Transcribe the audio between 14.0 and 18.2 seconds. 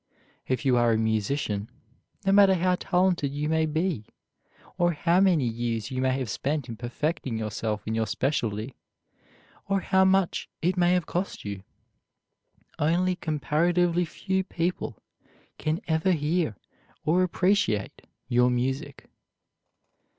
few people can ever hear or appreciate